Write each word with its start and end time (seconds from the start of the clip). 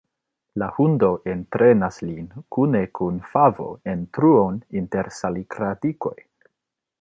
La 0.59 0.67
hundo 0.77 1.09
entrenas 1.33 1.99
lin 2.05 2.25
kune 2.57 2.81
kun 3.01 3.19
Favo 3.35 3.69
en 3.93 4.01
truon 4.19 4.59
inter 4.83 5.13
salikradikoj. 5.19 6.17